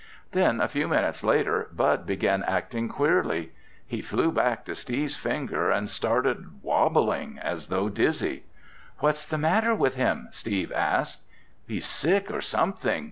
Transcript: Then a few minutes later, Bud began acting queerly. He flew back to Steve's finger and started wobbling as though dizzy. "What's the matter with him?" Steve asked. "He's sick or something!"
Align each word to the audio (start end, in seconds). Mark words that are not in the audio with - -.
Then 0.31 0.59
a 0.59 0.67
few 0.67 0.87
minutes 0.87 1.23
later, 1.23 1.69
Bud 1.71 2.07
began 2.07 2.41
acting 2.47 2.89
queerly. 2.89 3.51
He 3.85 4.01
flew 4.01 4.31
back 4.31 4.65
to 4.65 4.73
Steve's 4.73 5.15
finger 5.15 5.69
and 5.69 5.87
started 5.87 6.63
wobbling 6.63 7.37
as 7.39 7.67
though 7.67 7.87
dizzy. 7.87 8.45
"What's 8.97 9.27
the 9.27 9.37
matter 9.37 9.75
with 9.75 9.93
him?" 9.93 10.29
Steve 10.31 10.71
asked. 10.71 11.21
"He's 11.67 11.85
sick 11.85 12.31
or 12.31 12.41
something!" 12.41 12.99